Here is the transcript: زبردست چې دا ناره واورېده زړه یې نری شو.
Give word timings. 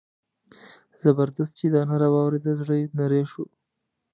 زبردست 1.03 1.53
چې 1.59 1.65
دا 1.73 1.81
ناره 1.89 2.07
واورېده 2.13 2.51
زړه 2.59 2.75
یې 2.79 2.85
نری 2.97 3.23
شو. 3.31 3.45